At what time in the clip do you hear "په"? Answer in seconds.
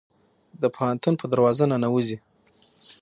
1.21-1.25